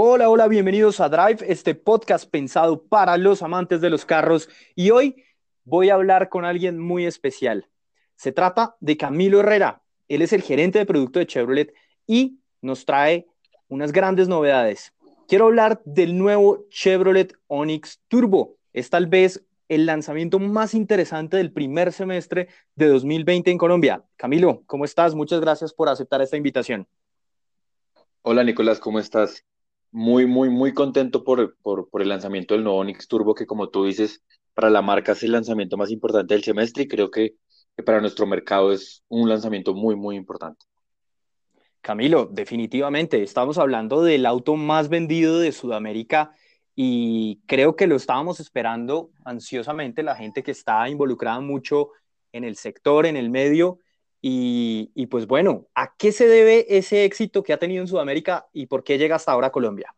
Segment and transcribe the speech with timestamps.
[0.00, 4.48] Hola, hola, bienvenidos a Drive, este podcast pensado para los amantes de los carros.
[4.76, 5.24] Y hoy
[5.64, 7.66] voy a hablar con alguien muy especial.
[8.14, 9.82] Se trata de Camilo Herrera.
[10.06, 11.74] Él es el gerente de producto de Chevrolet
[12.06, 13.26] y nos trae
[13.66, 14.94] unas grandes novedades.
[15.26, 18.54] Quiero hablar del nuevo Chevrolet Onix Turbo.
[18.72, 22.46] Es tal vez el lanzamiento más interesante del primer semestre
[22.76, 24.04] de 2020 en Colombia.
[24.14, 25.16] Camilo, ¿cómo estás?
[25.16, 26.86] Muchas gracias por aceptar esta invitación.
[28.22, 29.44] Hola Nicolás, ¿cómo estás?
[29.90, 33.70] Muy, muy, muy contento por, por, por, el lanzamiento del nuevo Onix Turbo, que como
[33.70, 34.22] tú dices,
[34.54, 37.36] para la marca es el lanzamiento más importante del semestre y creo que,
[37.76, 40.66] que para nuestro mercado es un lanzamiento muy, muy importante.
[41.80, 46.32] Camilo, definitivamente, estamos hablando del auto más vendido de Sudamérica
[46.74, 51.90] y creo que lo estábamos esperando ansiosamente la gente que está involucrada mucho
[52.32, 53.78] en el sector, en el medio.
[54.20, 58.48] Y, y, pues bueno, ¿a qué se debe ese éxito que ha tenido en Sudamérica
[58.52, 59.94] y por qué llega hasta ahora a Colombia?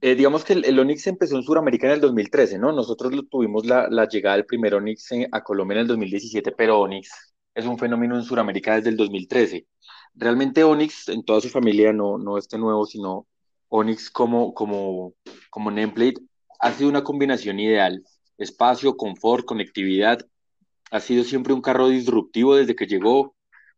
[0.00, 2.72] Eh, digamos que el, el, Onix empezó en Sudamérica en el 2013, ¿no?
[2.72, 7.34] Nosotros tuvimos la, la, llegada del primer Onix a Colombia en el 2017, pero Onix
[7.54, 9.66] es un fenómeno en Sudamérica desde el 2013.
[10.14, 13.26] Realmente Onix en toda su familia, no, no este nuevo, sino
[13.68, 15.14] Onix como, como,
[15.48, 16.20] como nameplate
[16.60, 18.02] ha sido una combinación ideal.
[18.38, 20.18] Espacio, confort, conectividad.
[20.94, 23.34] Ha sido siempre un carro disruptivo desde que llegó.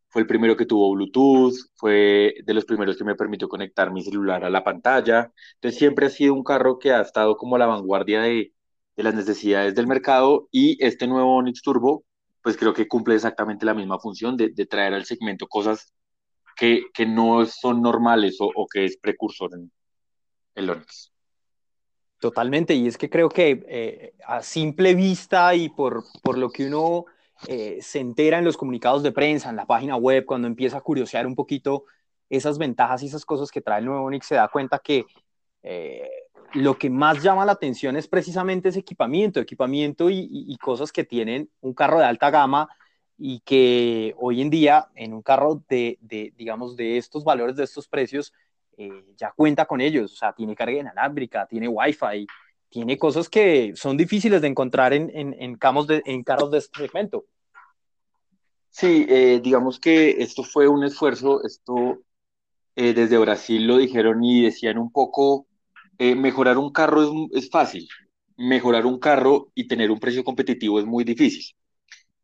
[0.09, 4.03] Fue el primero que tuvo Bluetooth, fue de los primeros que me permitió conectar mi
[4.03, 5.33] celular a la pantalla.
[5.55, 8.53] Entonces siempre ha sido un carro que ha estado como a la vanguardia de,
[8.97, 12.05] las necesidades del mercado y este nuevo Onix Turbo,
[12.42, 15.94] pues creo que cumple exactamente la misma función de, traer al segmento cosas
[16.56, 19.72] que, que no son normales o, o que es precursor en,
[20.55, 21.16] el Onix.
[22.19, 26.67] Totalmente, y es que creo que eh, a simple vista y por, por lo que
[26.67, 27.05] uno
[27.47, 30.81] eh, se entera en los comunicados de prensa, en la página web, cuando empieza a
[30.81, 31.84] curiosear un poquito
[32.31, 35.05] esas ventajas y esas cosas que trae el nuevo Onix, se da cuenta que
[35.62, 36.09] eh,
[36.54, 41.50] lo que más llama la atención es precisamente ese equipamiento, equipamiento y, cosas que tienen
[41.60, 42.69] un carro de alta gama
[43.19, 47.65] y que hoy en día en un carro de, de digamos, de estos valores, de
[47.65, 48.33] estos precios,
[48.76, 52.26] eh, ya cuenta con ellos, o sea, tiene carga inalámbrica, tiene wifi,
[52.69, 56.81] tiene cosas que son difíciles de encontrar en, en, en, de, en carros de este
[56.81, 57.25] segmento.
[58.70, 62.03] Sí, eh, digamos que esto fue un esfuerzo, esto
[62.75, 65.47] eh, desde Brasil lo dijeron y decían un poco,
[65.98, 67.88] eh, mejorar un carro es, es fácil,
[68.36, 71.56] mejorar un carro y tener un precio competitivo es muy difícil.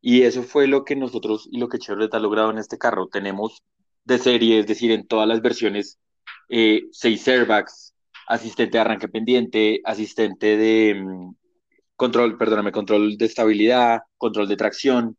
[0.03, 3.07] Y eso fue lo que nosotros y lo que Chevrolet ha logrado en este carro.
[3.07, 3.63] Tenemos
[4.05, 6.01] de serie, es decir, en todas las versiones
[6.55, 7.95] eh, seis airbags,
[8.29, 11.35] asistente de arranque pendiente, asistente de um,
[11.97, 15.17] control, perdóname, control de estabilidad, control de tracción.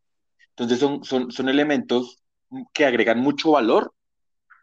[0.49, 2.23] Entonces son, son, son elementos
[2.71, 3.93] que agregan mucho valor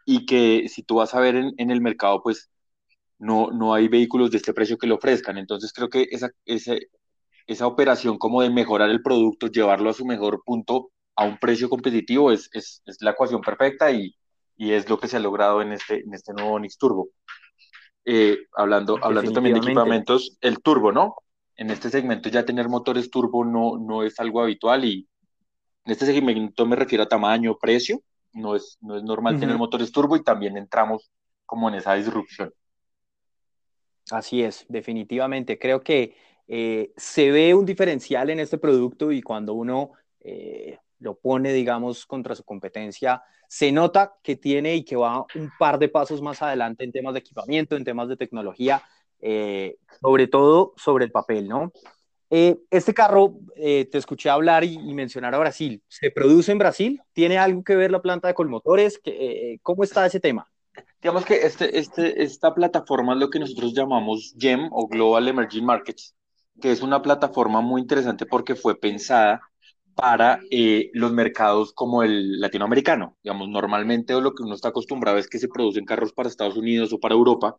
[0.07, 2.51] y que si tú vas a ver en, en el mercado, pues
[3.19, 5.39] no, no hay vehículos de este precio que lo ofrezcan.
[5.39, 6.75] Entonces creo que esa, esa,
[7.49, 11.69] esa operación como de mejorar el producto, llevarlo a su mejor punto a un precio
[11.69, 14.15] competitivo es, es, es la ecuación perfecta y,
[14.61, 17.09] y es lo que se ha logrado en este, en este nuevo Onix Turbo.
[18.05, 21.15] Eh, hablando, hablando también de equipamientos, el turbo, ¿no?
[21.57, 25.09] En este segmento ya tener motores turbo no, no es algo habitual y
[25.87, 28.03] en este segmento me refiero a tamaño, precio,
[28.35, 29.41] no es, no es normal uh -huh.
[29.41, 31.11] tener motores turbo y también entramos
[31.47, 32.53] como en esa disrupción.
[34.11, 35.59] Así es, definitivamente.
[35.59, 36.17] Creo que
[36.49, 42.07] eh, se ve un diferencial en este producto y cuando uno eh, lo pone, digamos,
[42.07, 46.41] contra su competencia, se nota que tiene y que va un par de pasos más
[46.41, 48.83] adelante en temas de equipamiento, en temas de tecnología,
[49.21, 51.73] eh, sobre todo sobre el papel, ¿no?
[52.31, 55.83] Eh, este carro, eh, te escuché hablar y, mencionar a Brasil.
[55.89, 57.03] ¿Se produce en Brasil?
[57.13, 59.01] ¿Tiene algo que ver la planta de colmotores?
[59.63, 60.49] ¿Cómo está ese tema?
[61.03, 65.65] Digamos que este, este, esta plataforma es lo que nosotros llamamos GEM o Global Emerging
[65.65, 66.15] Markets,
[66.61, 69.41] que es una plataforma muy interesante porque fue pensada
[70.01, 73.19] para eh, los mercados como el latinoamericano.
[73.23, 76.93] Digamos, normalmente lo que uno está acostumbrado es que se producen carros para Estados Unidos
[76.93, 77.57] o para Europa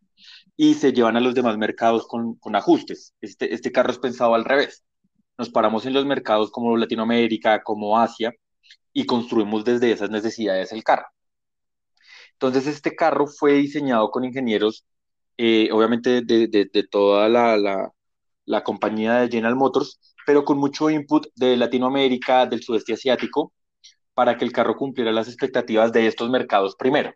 [0.57, 3.13] y se llevan a los demás mercados con, con ajustes.
[3.21, 4.83] Este, este carro es pensado al revés.
[5.37, 8.33] Nos paramos en los mercados como Latinoamérica, como Asia,
[8.93, 11.05] y construimos desde esas necesidades el carro.
[12.33, 14.85] Entonces, este carro fue diseñado con ingenieros,
[15.37, 17.91] eh, obviamente, de, de, toda la, la,
[18.45, 23.53] la compañía de General Motors, pero con mucho input de Latinoamérica, del sudeste asiático,
[24.13, 27.13] para que el carro cumpliera las expectativas de estos mercados primero.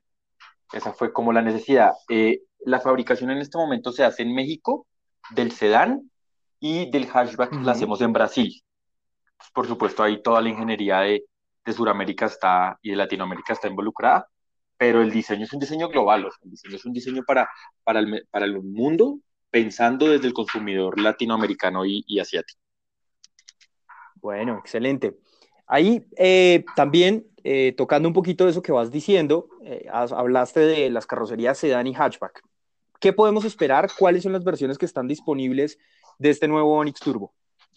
[0.74, 1.92] Esa fue como la necesidad.
[2.10, 4.88] Eh, la fabricación en este momento se hace en México,
[5.32, 6.10] del sedán
[6.60, 7.64] y del hatchback uh -huh.
[7.64, 8.62] la hacemos en Brasil.
[9.38, 11.26] Pues, por supuesto, ahí toda la ingeniería de,
[11.66, 14.28] de Sudamérica está y de Latinoamérica está involucrada,
[14.78, 17.50] pero el diseño es un diseño global, o sea, el diseño es un diseño para,
[17.84, 19.20] para, el, para el mundo,
[19.50, 22.60] pensando desde el consumidor latinoamericano y, y asiático.
[24.26, 25.20] Bueno, excelente.
[25.68, 30.90] Ahí eh, también, eh, tocando un poquito de eso que vas diciendo, eh, hablaste de
[30.90, 32.42] las carrocerías sedán y hatchback.
[33.00, 33.88] ¿Qué podemos esperar?
[33.96, 35.78] ¿Cuáles son las versiones que están disponibles
[36.18, 37.36] de este nuevo Onix Turbo?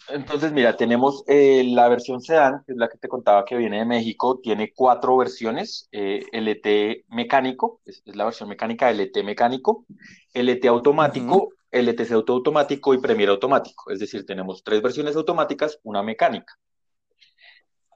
[0.08, 3.80] Entonces, mira, tenemos eh, la versión sedán, que es la que te contaba que viene
[3.80, 9.84] de México, tiene cuatro versiones, eh, LT mecánico, es, la versión mecánica, LT mecánico,
[10.32, 16.54] LT automático, LTC automático y Premier automático, es decir, tenemos tres versiones automáticas, una mecánica.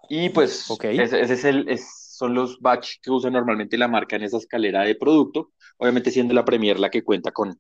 [0.09, 4.37] Y pues, ese, es el, son los batch que usa normalmente la marca en esa
[4.37, 7.59] escalera de producto, obviamente siendo la Premier la que cuenta con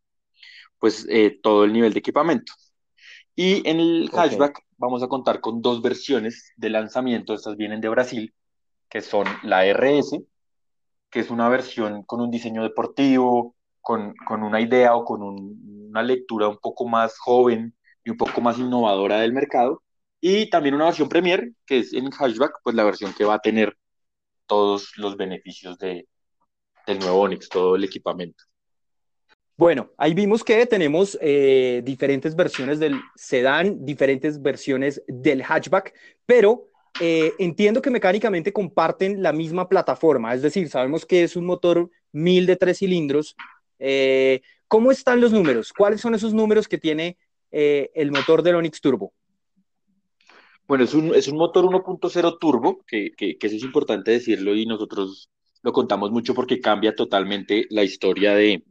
[0.78, 2.52] pues eh, todo el nivel de equipamiento.
[3.34, 7.88] Y en el hatchback vamos a contar con dos versiones de lanzamiento, estas vienen de
[7.88, 8.34] Brasil,
[8.90, 10.20] que son la RS,
[11.08, 16.02] que es una versión con un diseño deportivo, con, con una idea o con una
[16.02, 17.74] lectura un poco más joven
[18.04, 19.82] y un poco más innovadora del mercado,
[20.20, 23.40] y también una versión Premier, que es en hatchback, pues la versión que va a
[23.40, 23.76] tener
[24.46, 26.06] todos los beneficios de,
[26.86, 28.44] del nuevo Onix, todo el equipamiento.
[29.56, 35.92] Bueno, ahí vimos que tenemos eh, diferentes versiones del sedán, diferentes versiones del hatchback,
[36.24, 36.68] pero
[37.00, 41.90] eh, entiendo que mecánicamente comparten la misma plataforma, es decir, sabemos que es un motor
[42.12, 43.36] 1000 de tres cilindros.
[43.84, 45.72] Eh, ¿Cómo están los números?
[45.72, 47.18] ¿Cuáles son esos números que tiene
[47.50, 49.12] el motor del Onix Turbo?
[50.66, 54.54] Bueno, es un, es un motor 1.0 turbo, que, que, que eso es importante decirlo
[54.54, 55.28] y nosotros
[55.60, 58.64] lo contamos mucho porque cambia totalmente la historia de,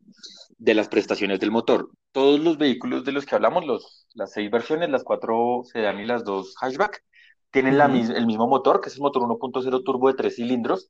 [0.57, 1.89] de las prestaciones del motor.
[2.11, 6.05] Todos los vehículos de los que hablamos, los, las seis versiones, las cuatro sedán y
[6.05, 7.03] las dos hatchback,
[7.51, 10.89] tienen la, el mismo motor, que es el motor 1.0 turbo de tres cilindros.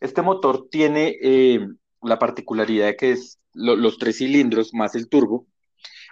[0.00, 1.66] Este motor tiene eh,
[2.06, 5.46] la particularidad de que es los tres cilindros más el turbo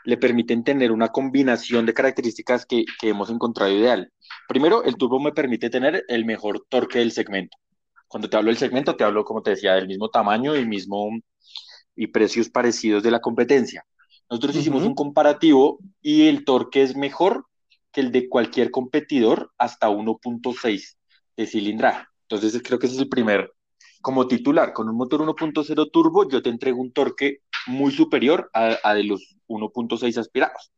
[0.04, 4.12] le permiten tener una combinación de características que, que hemos encontrado ideal.
[4.48, 7.56] Primero, el turbo me permite tener el mejor torque del segmento.
[8.06, 11.08] Cuando te hablo del segmento, te hablo, como te decía, del mismo tamaño y mismo
[11.96, 13.84] y precios parecidos de la competencia.
[14.30, 17.46] Nosotros hicimos un comparativo y el torque es mejor
[17.92, 20.96] que el de cualquier competidor hasta 1.6
[21.36, 22.06] de cilindraje.
[22.28, 23.52] Entonces creo que ese es el primer,
[24.04, 28.92] como titular, con un motor 1.0 turbo yo te entrego un torque muy superior a,
[28.92, 30.72] de los 1.6 aspirados.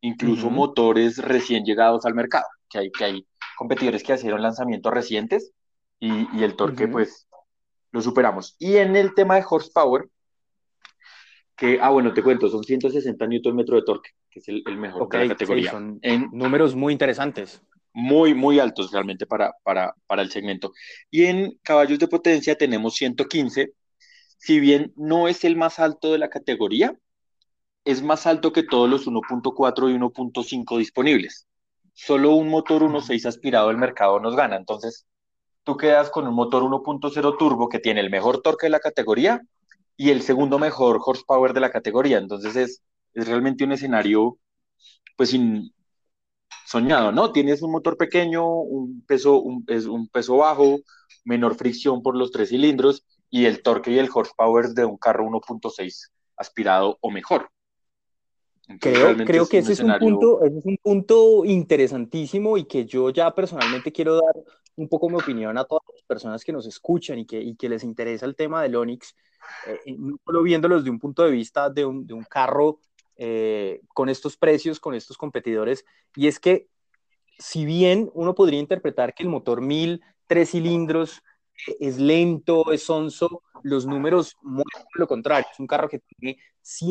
[0.00, 3.26] Incluso motores recién llegados al mercado, que hay, que hay
[3.56, 5.50] competidores que hicieron lanzamientos recientes
[5.98, 7.26] y, y el torque pues
[7.90, 8.54] lo superamos.
[8.60, 10.08] Y en el tema de horsepower,
[11.56, 15.18] que, ah, bueno, te cuento, son 160 Nm de torque, que es el, mejor de
[15.18, 15.72] la categoría.
[15.72, 17.60] son en, números muy interesantes.
[18.00, 20.72] Muy, muy altos realmente para, para, para el segmento.
[21.10, 23.72] Y en caballos de potencia tenemos 115,
[24.38, 26.96] si bien no es el más alto de la categoría,
[27.84, 31.48] es más alto que todos los 1.4 y 1.5 disponibles.
[31.92, 34.54] Solo un motor 1.6 aspirado del mercado nos gana.
[34.56, 35.04] Entonces,
[35.64, 39.40] tú quedas con un motor 1.0 turbo que tiene el mejor torque de la categoría
[39.96, 42.18] y el segundo mejor horsepower de la categoría.
[42.18, 42.82] Entonces es,
[43.14, 44.38] es realmente un escenario,
[45.16, 45.72] pues, sin,
[46.68, 47.32] soñado, ¿no?
[47.32, 50.80] Tienes un motor pequeño, un peso, un, es un peso bajo,
[51.24, 55.24] menor fricción por los tres cilindros y el torque y el horsepower de un carro
[55.24, 57.48] 1.6 aspirado o mejor.
[58.80, 63.08] creo, creo que ese, es un punto, ese es un punto interesantísimo y que yo
[63.08, 64.34] ya personalmente quiero dar
[64.76, 67.70] un poco mi opinión a todas las personas que nos escuchan y que, y que
[67.70, 69.14] les interesa el tema del Onix
[69.66, 72.80] eh, no solo viéndolos de un punto de vista de un, de un carro
[73.18, 75.84] eh, con estos precios, con estos competidores,
[76.16, 76.68] y es que
[77.38, 81.22] si bien uno podría interpretar que el motor 1000, tres cilindros,
[81.66, 85.46] eh, es lento, es sonso, los números muestran lo contrario.
[85.52, 86.38] Es un carro que tiene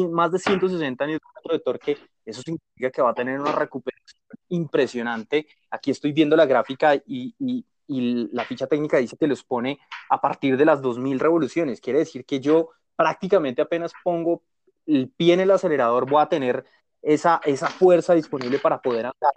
[0.09, 1.19] más de 160 Nm
[1.51, 5.47] de torque, eso significa que va a tener una recuperación impresionante.
[5.69, 9.79] Aquí estoy viendo la gráfica y, y y la ficha técnica dice que los pone
[10.09, 11.81] a partir de las 2000 revoluciones.
[11.81, 14.43] Quiere decir que yo prácticamente apenas pongo
[14.87, 16.65] el pie en el acelerador voy a tener
[17.01, 19.33] esa, esa fuerza disponible para poder andar.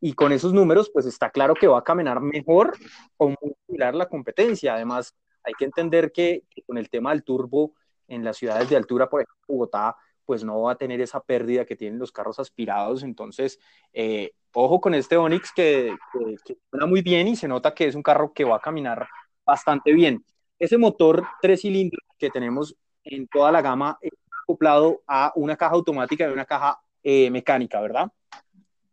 [0.00, 2.76] Y con esos números, pues está claro que va a caminar mejor
[3.16, 3.34] o
[3.66, 4.74] similar la competencia.
[4.74, 7.74] Además, hay que entender que, que con el tema del turbo
[8.06, 11.64] en las ciudades de altura, por ejemplo, Bogotá, pues no va a tener esa pérdida
[11.64, 13.02] que tienen los carros aspirados.
[13.02, 13.58] Entonces,
[13.92, 17.94] eh, ojo con este Onix que, que, suena muy bien y se nota que es
[17.94, 19.08] un carro que va a caminar
[19.44, 20.22] bastante bien.
[20.58, 24.17] Ese motor tres cilindros que tenemos en toda la gama está
[24.48, 28.10] acoplado a una caja automática y una caja eh, mecánica, ¿verdad?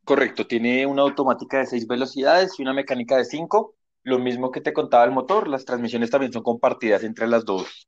[0.04, 3.76] Correcto, tiene una automática de seis velocidades y una mecánica de cinco.
[4.04, 7.88] lo mismo que te contaba el motor, las transmisiones también son compartidas entre las dos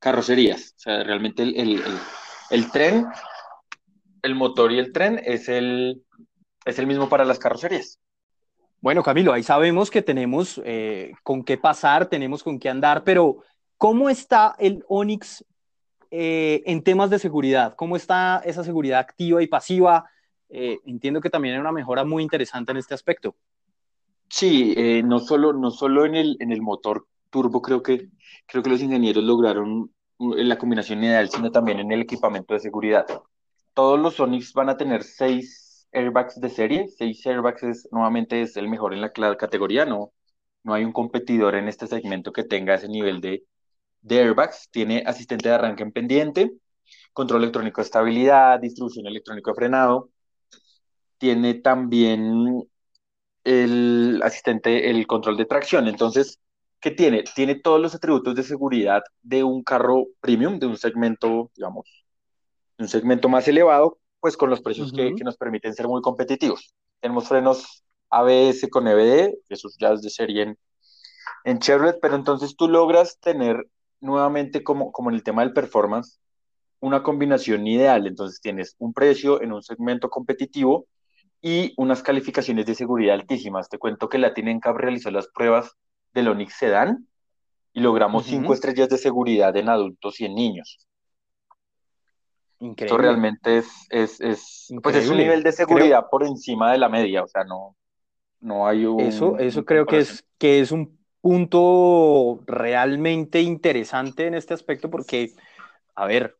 [0.00, 0.74] carrocerías.
[0.78, 3.06] O sea, realmente el, tren,
[4.22, 6.02] el motor y el tren es el,
[6.64, 8.00] es el mismo para las carrocerías.
[8.80, 13.44] Bueno, Camilo, ahí sabemos que tenemos eh, con qué pasar, tenemos con qué andar, pero
[13.76, 15.44] ¿cómo está el Onix
[16.12, 17.74] eh, en temas de seguridad?
[17.74, 20.08] ¿Cómo está esa seguridad activa y pasiva?
[20.48, 23.34] Eh, entiendo que también hay una mejora muy interesante en este aspecto.
[24.28, 28.08] Sí, no solo, no solo en, el, en el motor turbo, creo que,
[28.46, 33.04] creo que los ingenieros lograron la combinación ideal, sino también en el equipamiento de seguridad.
[33.74, 36.88] Todos los Onix van a tener seis airbags de serie.
[36.88, 40.12] 6 airbags es, nuevamente es el mejor en la categoría, no,
[40.64, 43.44] no hay un competidor en este segmento que tenga ese nivel de,
[44.02, 44.68] de airbags.
[44.70, 46.52] Tiene asistente de arranque en pendiente,
[47.12, 50.10] control electrónico de estabilidad, distribución electrónico de frenado.
[51.18, 52.68] Tiene también
[53.44, 55.88] el asistente, el control de tracción.
[55.88, 56.38] Entonces,
[56.80, 57.24] ¿qué tiene?
[57.34, 62.04] Tiene todos los atributos de seguridad de un carro premium, de un segmento, digamos,
[62.76, 66.74] de un segmento más elevado, pues con los precios que, nos permiten ser muy competitivos.
[67.00, 70.58] Tenemos frenos ABS con EBD, esos ya es de serie en,
[71.44, 73.66] en Chevrolet, pero entonces tú logras tener
[74.02, 76.20] nuevamente como, como en el tema del performance,
[76.80, 78.06] una combinación ideal.
[78.06, 80.86] Entonces tienes un precio en un segmento competitivo
[81.40, 83.68] y unas calificaciones de seguridad altísimas.
[83.68, 85.72] Te cuento que la Cup realizó las pruebas
[86.12, 87.08] del Onix Sedan
[87.72, 90.86] y logramos cinco estrellas de seguridad en adultos y en niños.
[92.58, 92.84] Increíble.
[92.86, 96.88] Esto realmente es, es, es, pues es un nivel de seguridad por encima de la
[96.88, 97.76] media, o sea, no,
[98.40, 99.00] no hay un...
[99.00, 105.30] Eso, eso creo que es, que es un punto realmente interesante en este aspecto porque,
[105.94, 106.36] a ver,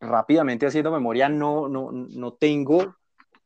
[0.00, 2.96] rápidamente haciendo memoria, no, no, no tengo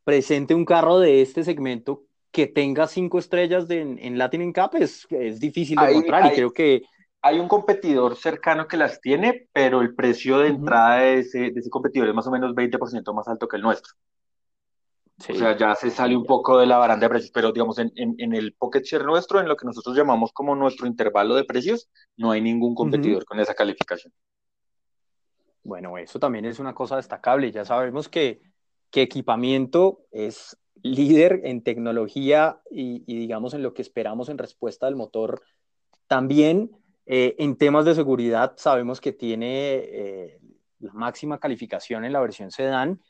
[0.03, 5.07] presente un carro de este segmento que tenga cinco estrellas de, en, Latin Cup, es,
[5.11, 6.83] es difícil de encontrar y creo que
[7.23, 11.61] hay un competidor cercano que las tiene, pero el precio de entrada de ese, de
[11.61, 13.95] ese competidor es más o menos 20% más alto que el nuestro.
[15.19, 17.91] O sea, ya se sale un poco de la baranda de precios, pero digamos, en,
[17.95, 21.89] en, el pocket share nuestro, en lo que nosotros llamamos como nuestro intervalo de precios,
[22.17, 24.13] no hay ningún competidor con esa calificación.
[25.63, 27.51] Bueno, eso también es una cosa destacable.
[27.51, 28.43] Ya sabemos que,
[28.91, 34.87] que equipamiento es líder en tecnología y, y, digamos en lo que esperamos en respuesta
[34.87, 35.43] del motor.
[36.07, 36.71] También
[37.07, 40.41] eh, en temas de seguridad, sabemos que tiene eh,
[40.81, 43.01] la máxima calificación en la versión sedán.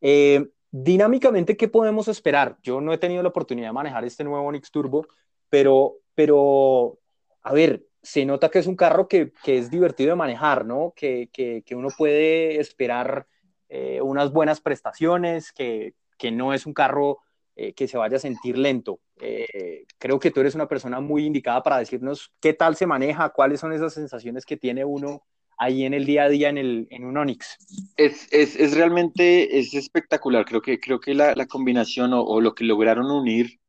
[0.00, 2.56] Eh, dinámicamente, ¿qué podemos esperar?
[2.62, 5.06] Yo no he tenido la oportunidad de manejar este nuevo Onix Turbo,
[5.48, 6.98] pero, pero
[7.42, 10.92] a ver, se nota que es un carro que, que es divertido de manejar, ¿no?
[10.96, 13.26] Que, que, que uno puede esperar
[14.02, 17.18] unas buenas prestaciones, que, que no es un carro
[17.56, 19.00] eh, que se vaya a sentir lento.
[19.20, 23.30] Eh, creo que tú eres una persona muy indicada para decirnos qué tal se maneja,
[23.30, 25.22] cuáles son esas sensaciones que tiene uno
[25.58, 27.56] ahí en el día a día en, el, en un Onix.
[27.96, 30.44] Es, es, es realmente es espectacular.
[30.44, 33.60] Creo que, creo que la, la combinación o, o, lo que lograron unir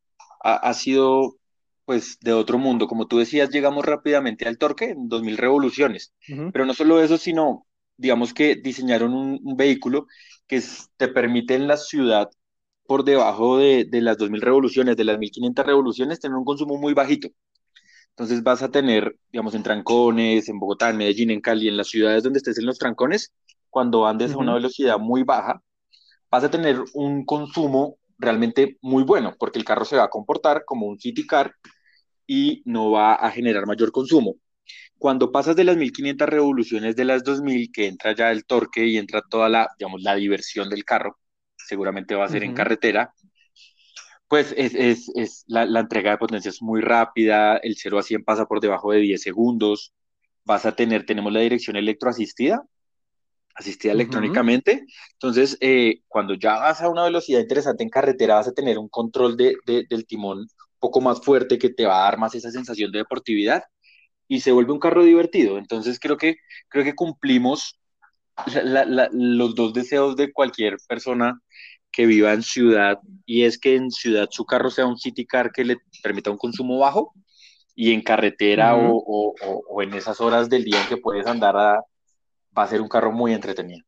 [0.43, 1.37] ha, ha, sido
[1.85, 2.87] pues de otro mundo.
[2.87, 6.13] Como tú decías, llegamos rápidamente al torque en 2000 revoluciones.
[6.51, 10.07] Pero no solo eso, sino digamos que diseñaron un, un vehículo
[10.47, 10.61] que
[10.97, 12.29] te permite en la ciudad
[12.85, 16.93] por debajo de, de las 2.000 revoluciones, de las 1.500 revoluciones, tener un consumo muy
[16.93, 17.29] bajito.
[18.15, 21.89] Entonces vas a tener, digamos, en trancones, en Bogotá, en Medellín, en Cali, en las
[21.89, 23.33] ciudades donde estés en los trancones,
[23.69, 25.61] cuando andes a una velocidad muy baja,
[26.31, 30.63] vas a tener un consumo realmente muy bueno, porque el carro se va a comportar
[30.65, 31.55] como un city car
[32.25, 34.35] y no va a generar mayor consumo.
[34.97, 38.97] Cuando pasas de las 1500 revoluciones de las 2000, que entra ya el torque y
[38.97, 41.19] entra toda la, digamos, la diversión del carro,
[41.57, 43.13] seguramente va a ser en carretera,
[44.27, 48.03] pues es, es, es la, la, entrega de potencia es muy rápida, el 0 a
[48.03, 49.93] 100 pasa por debajo de 10 segundos,
[50.43, 52.63] vas a tener, tenemos la dirección electroasistida,
[53.55, 58.53] asistida electrónicamente, entonces eh, cuando ya vas a una velocidad interesante en carretera vas a
[58.53, 62.03] tener un control de, de, del timón un poco más fuerte que te va a
[62.03, 63.63] dar más esa sensación de deportividad
[64.27, 67.79] y se vuelve un carro divertido, entonces creo que, creo que cumplimos
[68.63, 71.39] la, la, los dos deseos de cualquier persona
[71.95, 75.51] que viva en ciudad y es que en ciudad su carro sea un city car
[75.51, 77.13] que le permita un consumo bajo
[77.75, 79.35] y en carretera o, o,
[79.69, 81.83] o, en esas horas del día en que puedes andar a,
[82.57, 83.85] va a ser un carro muy entretenido.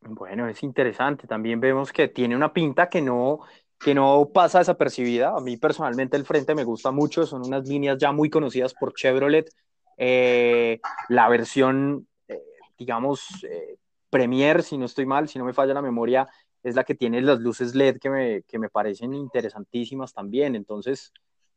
[0.00, 1.26] Bueno, es interesante.
[1.26, 3.40] También vemos que tiene una pinta que no,
[3.78, 5.36] que no pasa desapercibida.
[5.36, 7.26] A mí personalmente el frente me gusta mucho.
[7.26, 9.50] Son unas líneas ya muy conocidas por Chevrolet.
[9.96, 12.06] Eh, la versión
[12.80, 13.76] digamos, eh,
[14.08, 16.26] Premier, si no estoy mal, si no me falla la memoria,
[16.62, 20.54] es la que tiene las luces LED que me, que me parecen interesantísimas también.
[20.54, 21.12] Entonces,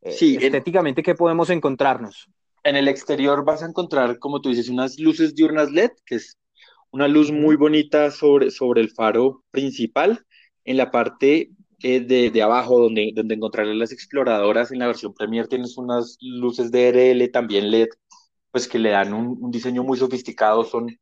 [0.05, 2.29] sí, estéticamente, ¿qué podemos encontrarnos?
[2.63, 6.37] En el exterior vas a encontrar, como tú dices, unas luces diurnas LED, que es
[6.91, 10.25] una luz muy bonita sobre, sobre el faro principal.
[10.63, 15.13] En la parte eh, de, de, abajo, donde, donde encontrarás las exploradoras, en la versión
[15.13, 17.89] Premier tienes unas luces DRL, también LED,
[18.51, 20.97] pues que le dan un, un diseño muy sofisticado, son,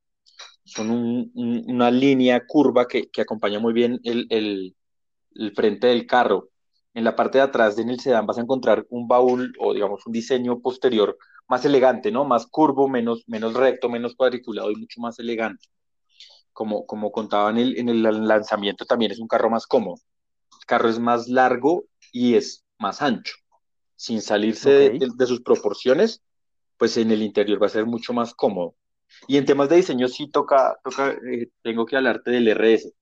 [0.71, 1.31] son un,
[1.67, 4.75] una línea curva que, que acompaña muy bien el, el,
[5.35, 6.49] el, frente del carro.
[6.93, 10.05] En la parte de atrás en el sedán vas a encontrar un baúl o digamos
[10.05, 12.25] un diseño posterior más elegante, ¿no?
[12.25, 15.67] Más curvo, menos, menos recto, menos cuadriculado y mucho más elegante.
[16.53, 19.97] Como, como contaba en el, en el lanzamiento, también es un carro más cómodo.
[20.59, 23.35] El carro es más largo y es más ancho.
[23.95, 26.21] Sin salirse de, sus proporciones,
[26.77, 28.75] pues en el interior va a ser mucho más cómodo.
[29.27, 32.93] Y en temas de diseño sí toca, toca eh, tengo que hablarte del RS.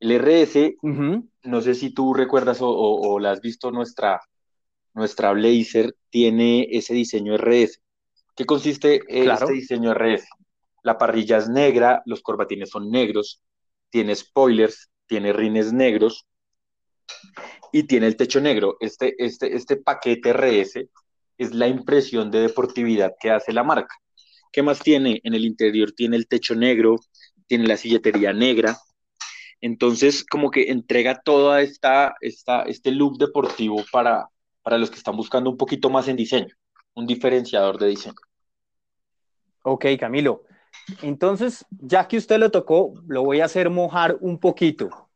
[0.00, 4.20] El RS, no sé si tú recuerdas o, o, la has visto nuestra,
[4.94, 7.80] nuestra Blazer tiene ese diseño RS.
[8.36, 10.28] ¿Qué consiste este diseño RS?
[10.84, 13.42] La parrilla es negra, los corbatines son negros,
[13.90, 16.26] tiene spoilers, tiene rines negros
[17.72, 18.76] y tiene el techo negro.
[18.78, 20.88] Este, este, este paquete RS
[21.38, 23.96] es la impresión de deportividad que hace la marca.
[24.52, 25.20] ¿Qué más tiene?
[25.24, 26.96] En el interior tiene el techo negro,
[27.46, 28.76] tiene la silletería negra.
[29.60, 34.28] Entonces, como que entrega toda esta, este look deportivo para,
[34.62, 36.54] para los que están buscando un poquito más en diseño,
[36.94, 38.14] un diferenciador de diseño.
[39.62, 40.44] Ok, Camilo.
[41.02, 45.07] Entonces, ya que usted lo tocó, lo voy a hacer mojar un poquito.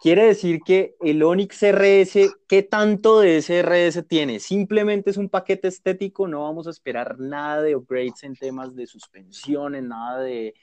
[0.00, 4.38] Quiere decir que el Onix RS, ¿qué tanto de ese RS tiene?
[4.38, 8.86] Simplemente es un paquete estético, no vamos a esperar nada de upgrades en temas de
[8.86, 10.54] suspensión, en nada de,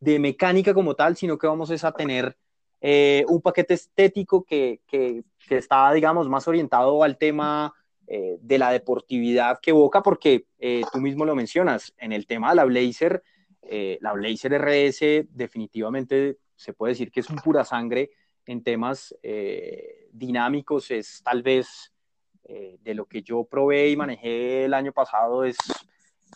[0.00, 2.36] de mecánica como tal, sino que vamos a tener
[2.80, 7.72] eh, un paquete estético que, que, que, está, digamos, más orientado al tema
[8.08, 12.50] eh, de la deportividad que evoca, porque eh, tú mismo lo mencionas, en el tema
[12.50, 13.22] de la Blazer,
[14.00, 18.10] la Blazer RS definitivamente se puede decir que es un pura sangre
[18.46, 19.14] en temas
[20.12, 21.92] dinámicos, es tal vez
[22.44, 25.56] de lo que yo probé y manejé el año pasado, es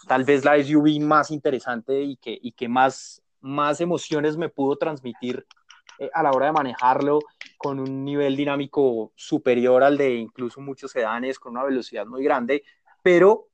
[0.07, 4.77] tal vez la SUV más interesante y que, y que más, más emociones me pudo
[4.77, 5.47] transmitir
[5.99, 7.21] eh, a la hora de manejarlo
[7.57, 12.65] con un nivel dinámico superior al de incluso muchos sedanes con una velocidad muy grande,
[13.03, 13.49] pero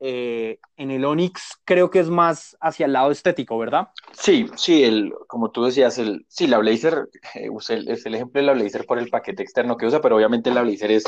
[0.00, 3.88] eh, en el Onix creo que es más hacia el lado estético, ¿verdad?
[4.12, 7.50] Sí, sí, el, como tú decías, el, sí, la Blazer eh,
[7.86, 10.62] es el ejemplo de la Blazer por el paquete externo que usa, pero obviamente la
[10.62, 11.04] Blazer es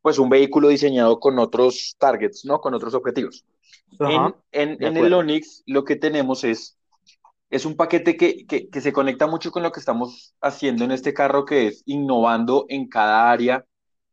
[0.00, 2.60] pues un vehículo diseñado con otros targets, ¿no?
[2.60, 3.44] Con otros objetivos.
[3.98, 6.76] en, en el Onix lo que tenemos es
[7.50, 11.14] es un paquete que, que, se conecta mucho con lo que estamos haciendo en este
[11.14, 13.64] carro, que es innovando en cada área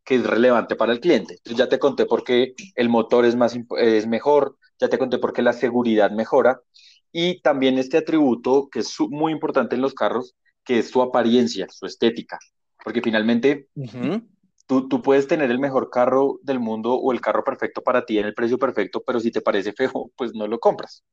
[0.04, 1.36] que es relevante para el cliente.
[1.36, 5.18] Entonces ya te conté por qué el motor es, más, es mejor, ya te conté
[5.18, 6.62] por qué la seguridad mejora
[7.12, 10.36] y también este atributo que es muy importante en los carros,
[10.66, 12.40] que es su apariencia, su estética,
[12.84, 13.68] porque finalmente
[14.66, 18.18] tú, tú puedes tener el mejor carro del mundo o el carro perfecto para ti
[18.18, 21.04] en el precio perfecto, pero si te parece feo, pues no lo compras.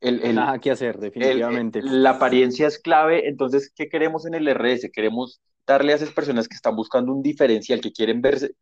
[0.00, 1.80] El, Nada que hacer, definitivamente.
[1.82, 4.90] la apariencia es clave, entonces, ¿qué queremos en el RS?
[4.92, 8.54] Queremos darle a esas personas que están buscando un diferencial, que quieren verse,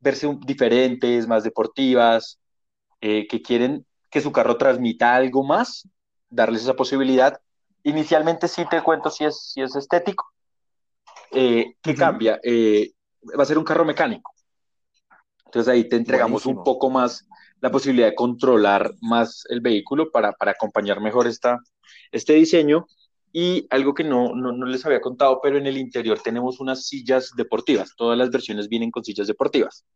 [0.00, 2.38] verse diferentes, más deportivas,
[3.00, 5.88] eh, que quieren que su carro transmita algo más,
[6.28, 7.40] darles esa posibilidad.
[7.82, 10.26] Inicialmente sí te cuento si es, si es estético.
[11.30, 12.38] Eh, ¿Qué cambia?
[12.42, 12.92] Eh,
[13.38, 14.32] va a ser un carro mecánico.
[15.46, 17.26] Entonces ahí te entregamos un poco más
[17.60, 21.58] la posibilidad de controlar más el vehículo para, para acompañar mejor esta,
[22.10, 22.86] este diseño.
[23.32, 26.86] Y algo que no, no, no, les había contado, pero en el interior tenemos unas
[26.86, 27.94] sillas deportivas.
[27.96, 29.86] Todas las versiones vienen con sillas deportivas.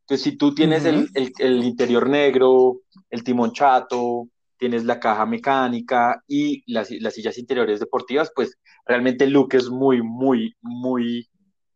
[0.00, 4.28] Entonces, si tú tienes el, el, el, interior negro, el timón chato,
[4.58, 9.68] tienes la caja mecánica y las, las, sillas interiores deportivas, pues realmente el look es
[9.68, 11.28] muy, muy, muy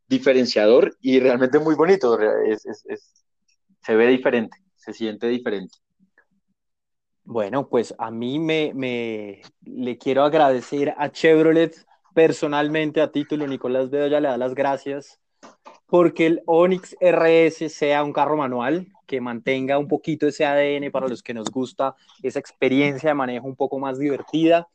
[0.09, 2.19] diferenciador y realmente muy bonito.
[2.21, 3.25] Es, es, es,
[3.83, 5.79] se ve diferente se siente diferente.
[7.25, 11.75] Bueno, pues a mí me, me le quiero agradecer a Chevrolet
[12.15, 15.21] personalmente a título, Nicolás Bedoya le da las gracias
[15.93, 21.07] porque el Onix RS sea un carro manual que mantenga un poquito ese ADN para
[21.07, 24.69] los que nos gusta esa experiencia de manejo un poco más divertida.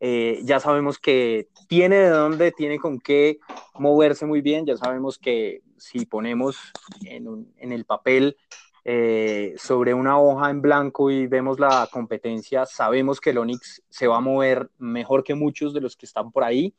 [0.00, 3.38] Eh, ya sabemos que tiene de dónde, tiene con qué
[3.78, 4.66] moverse muy bien.
[4.66, 6.58] Ya sabemos que si ponemos
[7.04, 8.36] en, en el papel
[8.84, 14.06] eh, sobre una hoja en blanco y vemos la competencia, sabemos que el Onix se
[14.06, 16.74] va a mover mejor que muchos de los que están por ahí.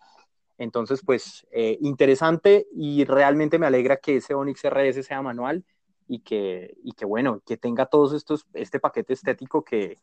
[0.58, 5.66] Entonces, pues eh, interesante y realmente me alegra que ese Onix RS sea manual
[6.08, 10.00] y que, y que bueno, que tenga todos estos, este paquete estético que,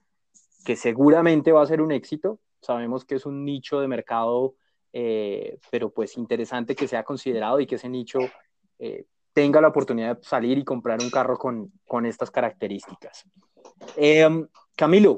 [0.64, 2.40] que seguramente va a ser un éxito.
[2.60, 4.56] Sabemos que es un nicho de mercado,
[4.92, 8.18] eh, pero pues interesante que sea considerado y que ese nicho
[8.78, 13.25] eh, tenga la oportunidad de salir y comprar un carro con, con estas características.
[13.97, 15.16] Em, Camilo,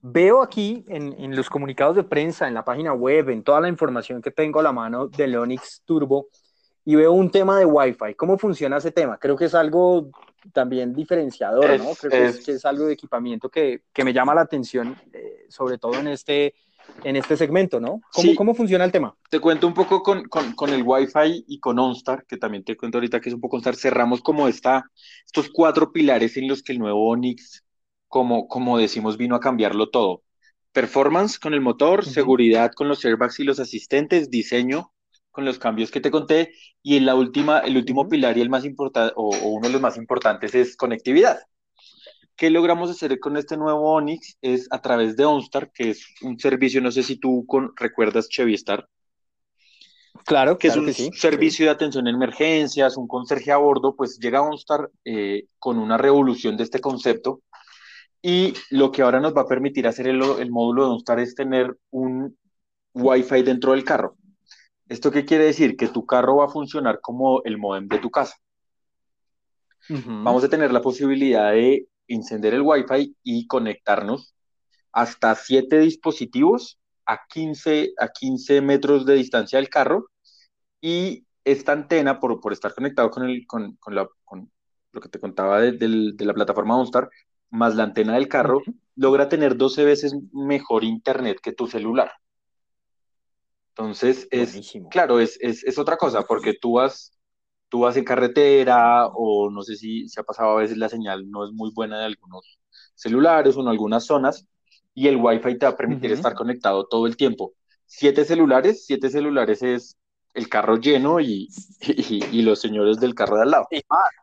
[0.00, 3.68] veo aquí en, en, los comunicados de prensa, en la página web, en toda la
[3.68, 6.28] información que tengo a la mano del Onix Turbo,
[6.84, 8.14] y veo un tema de Wi-Fi.
[8.14, 9.18] ¿Cómo funciona ese tema?
[9.18, 10.10] Creo que es algo
[10.52, 11.94] también diferenciador, ¿no?
[11.94, 15.46] Creo que es, que es, algo de equipamiento que, que me llama la atención, eh,
[15.48, 16.54] sobre todo en este,
[17.02, 18.00] en este segmento, ¿no?
[18.12, 18.34] ¿Cómo, sí.
[18.34, 19.16] ¿Cómo funciona el tema?
[19.30, 22.76] Te cuento un poco con, con, con, el Wi-Fi y con OnStar, que también te
[22.76, 23.76] cuento ahorita que es un poco OnStar.
[23.76, 24.90] Cerramos como esta,
[25.24, 27.64] estos cuatro pilares en los que el nuevo Onix,
[28.08, 30.22] como, como decimos, vino a cambiarlo todo.
[30.72, 32.06] Performance con el motor, uh -huh.
[32.06, 34.92] seguridad con los airbags y los asistentes, diseño
[35.30, 38.50] con los cambios que te conté y en la última, el último pilar y el
[38.50, 41.38] más importante, o, o, uno de los más importantes es conectividad.
[42.36, 44.36] ¿Qué logramos hacer con este nuevo Onix?
[44.42, 48.28] Es a través de OnStar, que es un servicio, no sé si tú con, recuerdas
[48.28, 48.88] Chevistar.
[50.24, 51.64] Claro, que claro es un que sí, servicio sí.
[51.64, 56.56] de atención en emergencias, un conserje a bordo, pues llega OnStar eh, con una revolución
[56.56, 57.42] de este concepto
[58.22, 61.34] y lo que ahora nos va a permitir hacer el, el módulo de OnStar es
[61.34, 62.36] tener un
[62.94, 64.16] Wi-Fi dentro del carro.
[64.88, 65.76] ¿Esto qué quiere decir?
[65.76, 68.36] Que tu carro va a funcionar como el modem de tu casa.
[69.90, 70.24] Uh -huh.
[70.24, 74.34] Vamos a tener la posibilidad de encender el Wi-Fi y conectarnos
[74.92, 80.10] hasta siete dispositivos a 15, a 15 metros de distancia del carro
[80.80, 84.50] y esta antena, por, por estar conectado con, el, con, con, la, con
[84.92, 87.10] lo que te contaba de, de, de, la plataforma OnStar,
[87.50, 88.74] más la antena del carro, uh -huh.
[88.96, 92.12] logra tener 12 veces mejor internet que tu celular.
[93.70, 94.88] Entonces, es, Buenísimo.
[94.88, 97.13] claro, es, es, es, otra cosa, porque tú vas,
[97.68, 101.30] tú vas en carretera o no sé si se ha pasado a veces la señal
[101.30, 102.58] no es muy buena de algunos
[102.94, 104.46] celulares o en algunas zonas
[104.94, 106.16] y el Wi-Fi te va a permitir uh -huh.
[106.16, 107.52] estar conectado todo el tiempo.
[107.86, 109.96] Siete celulares, siete celulares es
[110.34, 111.48] el carro lleno y,
[111.80, 113.66] y, y los señores del carro de al lado.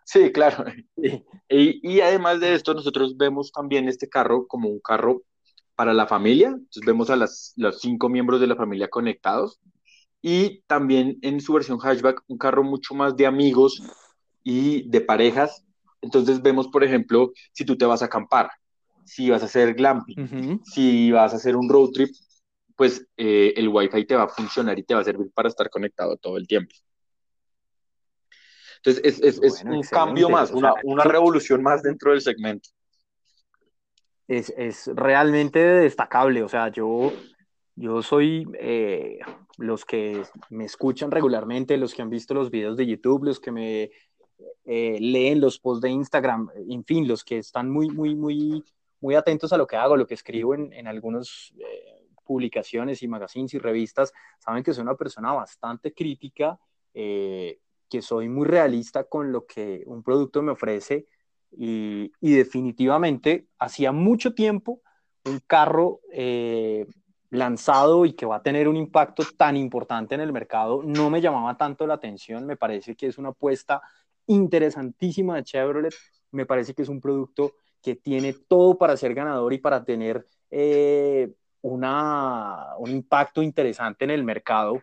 [0.06, 0.66] Sí, claro.
[1.54, 5.24] Y, y además de esto, nosotros vemos también este carro como un carro
[5.76, 9.60] para la familia, entonces vemos a las, los cinco miembros de la familia conectados
[10.22, 13.82] y también en su versión hatchback un carro mucho más de amigos
[14.44, 15.66] y de parejas,
[16.02, 18.52] entonces vemos por ejemplo si tú te vas a acampar,
[19.06, 20.64] si vas a hacer glamping, uh -huh.
[20.64, 22.10] si vas a hacer un road trip,
[22.76, 25.70] pues eh, el wifi te va a funcionar y te va a servir para estar
[25.70, 26.74] conectado todo el tiempo.
[28.78, 32.70] Entonces es, es, es bueno, un cambio más, una, una revolución más dentro del segmento
[34.32, 36.44] es, es realmente destacable.
[36.44, 37.12] O sea, yo,
[37.76, 39.20] yo soy eh,
[39.58, 43.52] los que me escuchan regularmente, los que han visto los videos de YouTube, los que
[43.52, 43.92] me
[44.66, 48.64] eh, leen los posts de Instagram, en fin, los que están muy, muy, muy,
[49.00, 53.08] muy atentos a lo que hago, lo que escribo en, en algunas eh, publicaciones y
[53.08, 56.60] magazines y revistas, saben que soy una persona bastante crítica,
[56.94, 61.08] eh, que soy muy realista con lo que un producto me ofrece
[61.52, 64.82] y, y definitivamente hacía mucho tiempo
[65.26, 66.86] un carro eh,
[67.32, 71.22] lanzado y que va a tener un impacto tan importante en el mercado no me
[71.22, 72.46] llamaba tanto la atención.
[72.46, 73.82] Me parece que es una apuesta
[74.28, 75.94] interesantísima de Chevrolet.
[76.32, 80.26] Me parece que es un producto que tiene todo para ser ganador y para tener
[80.52, 84.82] eh, una, un impacto interesante en el mercado.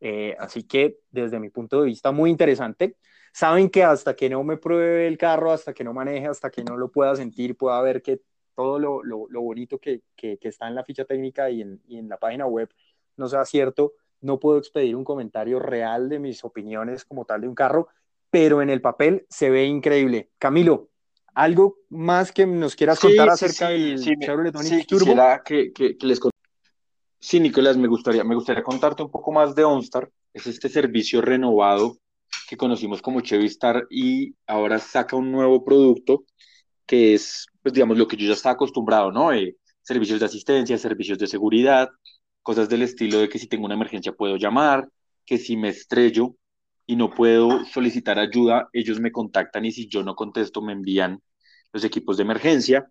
[0.00, 2.96] Eh, así que desde mi punto de vista, muy interesante
[3.32, 6.64] saben que hasta que no me pruebe el carro, hasta que no maneje, hasta que
[6.64, 8.20] no lo pueda sentir, pueda ver que
[8.60, 11.80] todo lo, lo, lo bonito que, que, que, está en la ficha técnica y en,
[11.88, 12.68] y en la página web
[13.16, 17.48] no sea cierto, no puedo expedir un comentario real de mis opiniones como tal de
[17.48, 17.88] un carro,
[18.28, 20.28] pero en el papel se ve increíble.
[20.38, 20.90] Camilo,
[21.32, 25.14] ¿algo más que nos quieras sí, contar sí, acerca sí, del Chevrolet Onix sí, Turbo?
[25.42, 26.20] Que, que, que, les
[27.18, 30.10] Sí, Nicolás, me gustaría, me gustaría contarte un poco más de OnStar.
[30.34, 31.96] Es este servicio renovado
[32.46, 36.24] que conocimos como Chevistar y ahora saca un nuevo producto
[36.90, 39.32] que es, pues digamos, lo que yo ya estaba acostumbrado, ¿no?
[39.32, 41.88] Eh, servicios de asistencia, servicios de seguridad,
[42.42, 44.88] cosas del estilo de que si tengo una emergencia puedo llamar,
[45.24, 46.34] que si me estrello
[46.86, 51.22] y no puedo solicitar ayuda, ellos me contactan y si yo no contesto me envían
[51.72, 52.90] los equipos de emergencia.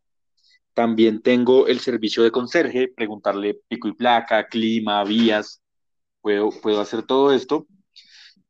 [0.73, 5.61] También tengo el servicio de conserje, preguntarle pico y placa, clima, vías,
[6.21, 7.67] puedo, puedo hacer todo esto.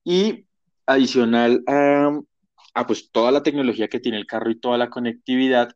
[0.03, 0.45] Y
[0.85, 2.19] adicional a,
[2.79, 5.69] a, pues toda la tecnología que tiene el carro y toda la conectividad,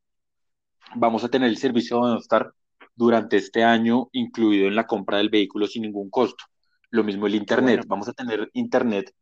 [0.96, 2.54] vamos a tener el servicio de estar
[2.96, 6.46] durante este año incluido en la compra del vehículo sin ningún costo.
[6.92, 7.90] Lo mismo el internet, bueno.
[7.90, 9.14] vamos a tener internet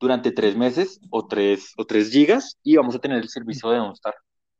[0.00, 3.80] durante tres meses o tres, o tres gigas y vamos a tener el servicio de
[3.80, 4.14] OnStar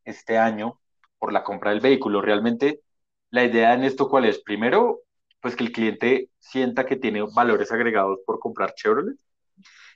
[0.05, 0.81] este año
[1.19, 2.21] por la compra del vehículo.
[2.21, 2.83] Realmente
[3.31, 4.41] la idea en esto cuál es?
[4.43, 5.01] Primero,
[5.41, 9.17] pues que el cliente sienta que tiene valores agregados por comprar Chevrolet.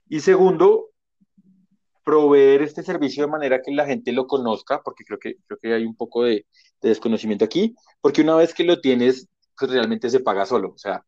[0.08, 0.91] Y segundo,
[2.04, 5.74] proveer este servicio de manera que la gente lo conozca, porque creo que, creo que
[5.74, 6.46] hay un poco de,
[6.80, 10.72] desconocimiento aquí, porque una vez que lo tienes, pues realmente se paga solo.
[10.74, 11.04] O sea,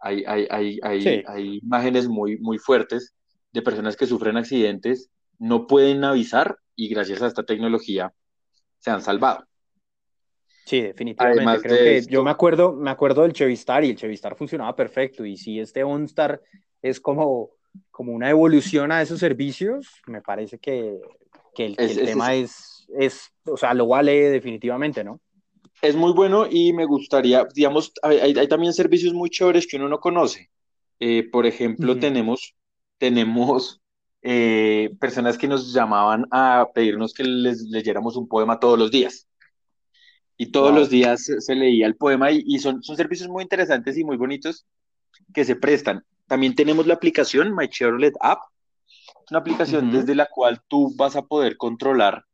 [0.00, 3.14] hay, hay, hay, hay, hay imágenes muy, muy fuertes
[3.52, 8.12] de personas que sufren accidentes, no pueden avisar y gracias a esta tecnología
[8.78, 9.46] se han salvado.
[10.64, 11.68] Sí, definitivamente.
[11.68, 15.24] Creo que yo me acuerdo, me acuerdo del Chevistar y el Chevistar funcionaba perfecto.
[15.24, 16.40] Y si este OnStar
[16.80, 17.50] es como,
[17.90, 20.98] como una evolución a esos servicios, me parece que,
[21.54, 25.20] que el, tema es, es, o sea, lo vale definitivamente, ¿no?
[25.80, 29.88] Es muy bueno y me gustaría, digamos, hay, hay también servicios muy chéveres que uno
[29.88, 30.50] no conoce.
[31.00, 32.54] Eh, por ejemplo, tenemos,
[32.98, 33.82] tenemos
[34.22, 39.26] eh, personas que nos llamaban a pedirnos que les leyéramos un poema todos los días
[40.36, 44.04] y todos los días se, leía el poema y, son, son servicios muy interesantes y
[44.04, 44.64] muy bonitos
[45.34, 46.04] que se prestan.
[46.26, 48.40] También tenemos la aplicación My Chevrolet App,
[49.30, 52.24] una aplicación desde la cual tú vas a poder controlar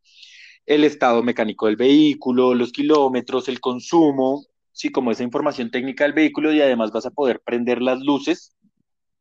[0.67, 6.13] el estado mecánico del vehículo, los kilómetros, el consumo, sí, como esa información técnica del
[6.13, 8.55] vehículo y además vas a poder prender las luces,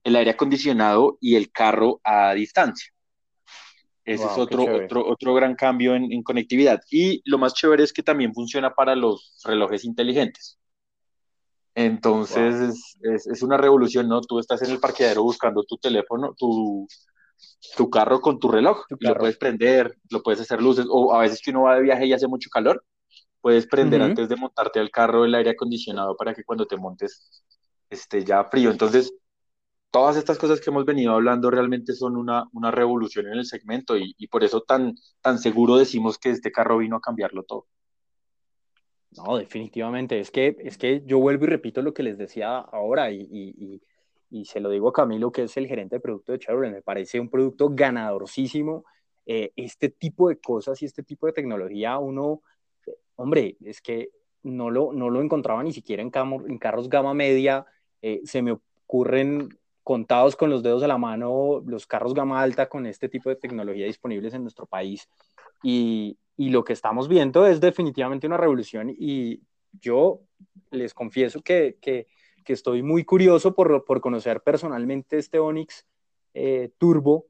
[0.04, 2.92] el aire acondicionado y el carro a distancia.
[4.04, 6.80] Ese es otro, otro, otro gran cambio en, conectividad.
[6.90, 10.58] Y lo más chévere es que también funciona para los relojes inteligentes.
[11.80, 14.20] Entonces es, una revolución, ¿no?
[14.22, 16.88] Tú estás en el parqueadero buscando tu teléfono, tu,
[17.76, 18.84] tu carro con tu reloj.
[19.00, 20.88] lo puedes prender, lo puedes hacer luces.
[20.90, 22.84] O a veces que uno va de viaje y hace mucho calor,
[23.42, 27.44] puedes prender antes de montarte al carro el aire acondicionado para que cuando te montes
[27.92, 28.72] esté ya frío.
[28.72, 29.14] Entonces,
[29.92, 33.96] todas estas cosas que hemos venido hablando realmente son una, una revolución en el segmento
[33.98, 37.68] y, por eso tan, tan seguro decimos que este carro vino a cambiarlo todo.
[39.16, 40.20] No, definitivamente.
[40.20, 43.82] Es que, es que yo vuelvo y repito lo que les decía ahora y, y,
[44.30, 46.74] y se lo digo a Camilo, que es el gerente de producto de Chevrolet.
[46.74, 48.86] Me parece un producto ganadorcísimo.
[49.26, 52.42] Eh, este tipo de cosas y este tipo de tecnología, uno,
[53.16, 54.10] hombre, es que
[54.44, 56.10] no lo, no lo encontraba ni siquiera en,
[56.60, 57.66] carros gama media.
[58.02, 59.50] Eh, se me ocurren
[59.88, 63.38] contados con los dedos de la mano los carros gama alta con este tipo de
[63.38, 65.08] tecnología disponibles en nuestro país.
[65.64, 69.44] Y, y lo que estamos viendo es definitivamente una revolución y
[69.80, 70.20] yo
[70.72, 72.06] les confieso que, que,
[72.48, 75.86] estoy muy curioso por, por, conocer personalmente este Onix
[76.34, 77.28] eh, Turbo,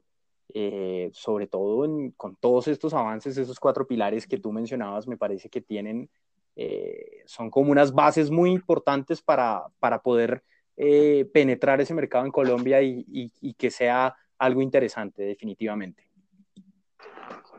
[0.52, 5.48] eh, sobre todo con todos estos avances, esos cuatro pilares que tú mencionabas, me parece
[5.48, 6.10] que tienen,
[6.56, 10.44] eh, son como unas bases muy importantes para, para poder
[10.78, 16.08] eh, penetrar ese mercado en Colombia y, que sea algo interesante, definitivamente.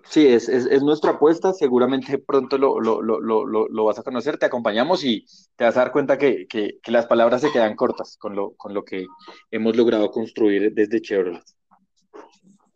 [0.05, 0.49] Sí, es,
[0.83, 5.27] nuestra apuesta, seguramente pronto lo, vas a conocer, te acompañamos y
[5.57, 6.47] te vas a dar cuenta que,
[6.87, 9.07] las palabras se quedan cortas con lo, con lo que
[9.51, 11.43] hemos logrado construir desde Chevrolet.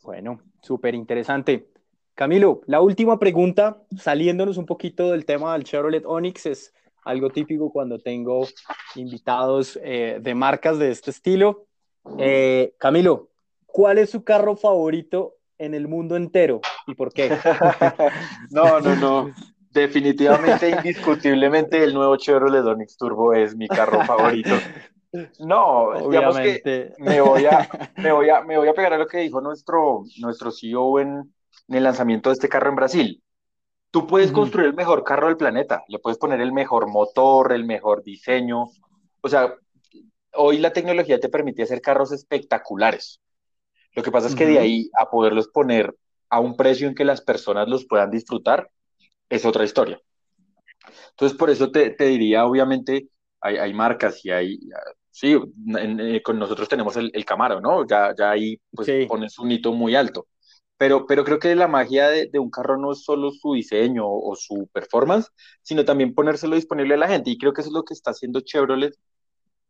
[0.02, 1.68] Bueno, súper interesante.
[2.14, 6.74] Camilo, la última pregunta, saliéndonos un poquito del tema del Chevrolet Onix, es
[7.04, 8.46] algo típico cuando tengo
[8.94, 11.66] invitados eh, de marcas de este estilo.
[12.18, 13.30] Eh, Camilo,
[13.66, 17.30] ¿cuál es su carro favorito en el mundo entero y por qué?
[18.50, 19.32] no, no, no.
[19.70, 24.54] Definitivamente, indiscutiblemente, el nuevo Chevrolet Onix Turbo es mi carro favorito.
[25.40, 26.10] No, Obviamente.
[26.10, 29.18] digamos que me voy, a, me, voy a, me voy a pegar a lo que
[29.18, 31.32] dijo nuestro, nuestro CEO en,
[31.68, 33.22] en el lanzamiento de este carro en Brasil.
[33.92, 37.66] Tú puedes construir el mejor carro del planeta, le puedes poner el mejor motor, el
[37.66, 38.70] mejor diseño.
[39.20, 39.54] O sea,
[40.32, 43.20] hoy la tecnología te permite hacer carros espectaculares.
[43.94, 45.94] Lo que pasa es que de ahí a poderlos poner
[46.30, 48.70] a un precio en que las personas los puedan disfrutar,
[49.28, 50.00] es otra historia.
[51.10, 53.08] Entonces, por eso te, diría, obviamente,
[53.42, 54.58] hay, marcas y hay,
[55.10, 55.38] sí,
[55.78, 57.86] eh, con nosotros tenemos el, Camaro, ¿no?
[57.86, 60.26] Ya, ya ahí pues, pones un hito muy alto.
[60.82, 64.34] Pero, pero creo que la magia de, un carro no es solo su diseño o,
[64.34, 65.30] su performance,
[65.62, 67.30] sino también ponérselo disponible a la gente.
[67.30, 68.92] Y creo que eso es lo que está haciendo Chevrolet.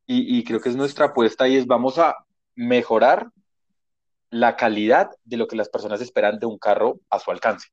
[0.07, 2.16] Y, creo que es nuestra apuesta y es vamos a
[2.55, 3.29] mejorar
[4.31, 7.68] la calidad de lo que las personas esperan de un carro a su alcance.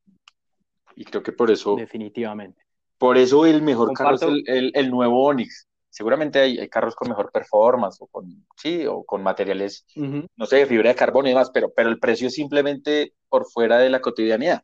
[0.98, 1.78] Y creo que por eso...
[1.78, 2.62] Definitivamente.
[2.98, 7.32] Por eso el mejor carro es el, el nuevo Onix seguramente hay, carros con mejor
[7.32, 11.72] performance o con, sí, o con materiales, no sé, fibra de carbono y demás, pero,
[11.76, 14.64] pero el precio es simplemente por fuera de la cotidianidad.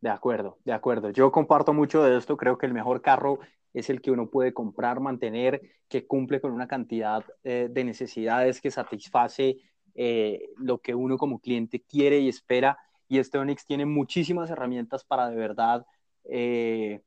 [0.00, 1.10] De acuerdo, de acuerdo.
[1.10, 2.36] Yo comparto mucho de esto.
[2.36, 3.40] Creo que el mejor carro
[3.74, 8.60] es el que uno puede comprar, mantener, que cumple con una cantidad eh, de necesidades
[8.60, 9.56] que satisface
[9.94, 12.78] eh, lo que uno como cliente quiere y espera.
[13.08, 15.84] Y este Onix tiene muchísimas herramientas para de verdad
[16.24, 17.00] eh,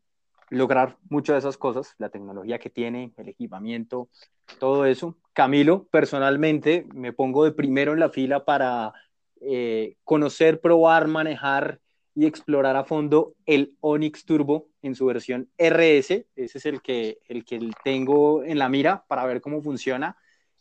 [0.52, 4.10] lograr muchas de esas cosas, la tecnología que tiene, el equipamiento,
[4.60, 5.18] todo eso.
[5.34, 8.94] Camilo, personalmente, me pongo de primero en la fila para
[9.40, 11.80] eh, conocer, probar, manejar
[12.14, 16.28] y explorar a fondo el Onix Turbo en su versión RS.
[16.36, 20.18] Ese es el que, el que tengo en la mira para ver cómo funciona.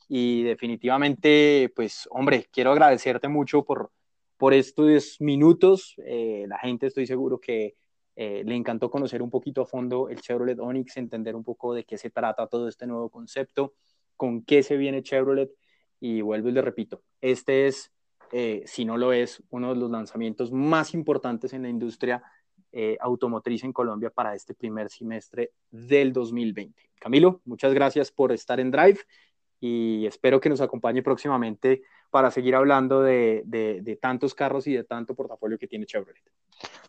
[0.08, 3.90] Y definitivamente, pues, hombre, quiero agradecerte mucho por,
[4.36, 5.96] por estos minutos.
[6.06, 7.74] Eh, la gente estoy seguro que
[8.16, 11.84] eh, le encantó conocer un poquito a fondo el Chevrolet Onix, entender un poco de
[11.84, 13.74] qué se trata todo este nuevo concepto,
[14.16, 15.50] con qué se viene Chevrolet.
[16.00, 17.92] Y vuelvo y le repito, este es
[18.32, 22.22] eh, si no lo es, uno de los lanzamientos más importantes en la industria
[22.72, 26.90] eh, automotriz en Colombia para este primer semestre del 2020.
[27.00, 29.00] Camilo, muchas gracias por estar en Drive
[29.58, 34.84] y espero que nos acompañe próximamente para seguir hablando de, de, tantos carros y de
[34.84, 36.22] tanto portafolio que tiene Chevrolet.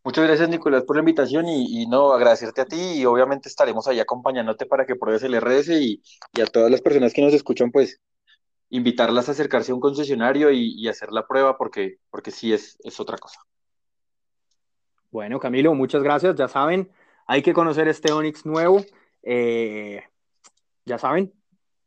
[0.04, 4.00] Muchas gracias, Nicolás, por la invitación y, no, agradecerte a ti y obviamente estaremos ahí
[4.00, 6.02] acompañándote para que pruebes el RS y,
[6.34, 8.02] y a todas las personas que nos escuchan, pues
[8.72, 13.00] invitarlas a acercarse a un concesionario y, hacer la prueba porque, porque sí es, es
[13.00, 13.40] otra cosa.
[15.12, 16.36] Bueno, Camilo, muchas gracias.
[16.36, 16.90] Ya saben,
[17.28, 18.84] hay que conocer este Onix nuevo.
[19.24, 20.02] Eh,
[20.86, 21.34] ya saben,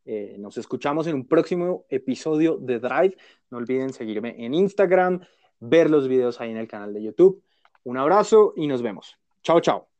[0.04, 3.16] eh, nos escuchamos en un próximo episodio de Drive.
[3.50, 5.20] No olviden seguirme en Instagram,
[5.60, 7.42] ver los videos ahí en el canal de YouTube.
[7.84, 9.18] Un abrazo y nos vemos.
[9.42, 9.93] Chao, chao.